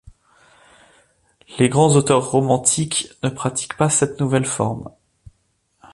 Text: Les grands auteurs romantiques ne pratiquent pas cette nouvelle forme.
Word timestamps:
Les 1.59 1.69
grands 1.69 1.91
auteurs 1.95 2.31
romantiques 2.31 3.09
ne 3.21 3.29
pratiquent 3.29 3.77
pas 3.77 3.87
cette 3.91 4.19
nouvelle 4.19 4.47
forme. 4.47 4.89